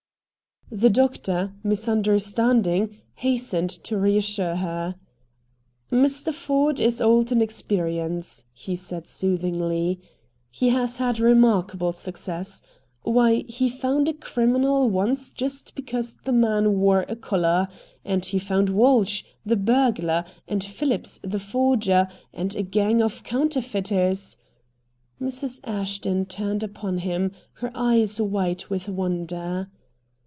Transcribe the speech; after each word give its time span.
The 0.73 0.89
doctor, 0.89 1.51
misunderstanding, 1.65 2.95
hastened 3.15 3.71
to 3.83 3.97
reassure 3.97 4.55
her. 4.55 4.95
"Mr. 5.91 6.33
Ford 6.33 6.79
is 6.79 7.01
old 7.01 7.29
in 7.29 7.41
experience," 7.41 8.45
he 8.53 8.77
said 8.77 9.05
soothingly. 9.05 9.99
"He 10.49 10.69
has 10.69 10.95
had 10.95 11.19
remarkable 11.19 11.91
success. 11.91 12.61
Why, 13.01 13.43
he 13.49 13.67
found 13.69 14.07
a 14.07 14.13
criminal 14.13 14.89
once 14.89 15.33
just 15.33 15.75
because 15.75 16.15
the 16.23 16.31
man 16.31 16.79
wore 16.79 17.03
a 17.09 17.17
collar. 17.17 17.67
And 18.05 18.23
he 18.23 18.39
found 18.39 18.69
Walsh, 18.69 19.25
the 19.45 19.57
burglar, 19.57 20.23
and 20.47 20.63
Phillips, 20.63 21.19
the 21.21 21.37
forger, 21.37 22.07
and 22.33 22.55
a 22.55 22.63
gang 22.63 23.01
of 23.01 23.23
counterfeiters" 23.25 24.37
Mrs. 25.21 25.59
Ashton 25.65 26.27
turned 26.27 26.63
upon 26.63 26.99
him, 26.99 27.33
her 27.55 27.73
eyes 27.75 28.21
wide 28.21 28.67
with 28.67 28.87
wonder. 28.87 29.69